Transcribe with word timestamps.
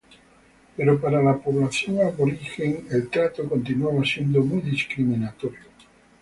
Pero 0.75 0.99
para 0.99 1.21
la 1.21 1.37
población 1.37 2.01
aborigen 2.01 2.87
el 2.89 3.07
trato 3.11 3.47
continuaba 3.47 4.03
siendo 4.03 4.41
muy 4.41 4.61
discriminatorio. 4.61 5.59